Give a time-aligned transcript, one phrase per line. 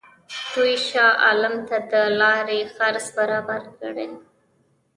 [0.53, 4.09] دوی شاه عالم ته د لارې خرڅ برابر کړي.